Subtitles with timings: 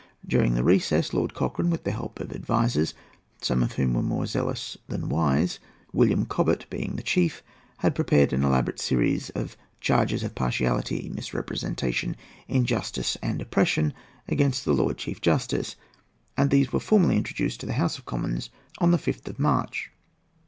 [0.25, 2.95] During the recess, Lord Cochrane, with the help of advisers,
[3.39, 5.59] some of whom were more zealous than wise,
[5.93, 7.43] William Cobbett being the chief,
[7.77, 12.15] had prepared an elaborate series of "charges of partiality, misrepresentation,
[12.47, 13.93] injustice, and oppression
[14.27, 15.75] against the Lord Chief Justice;"
[16.35, 18.49] and these were formally introduced to the House of Commons
[18.79, 19.91] on the 5th of March.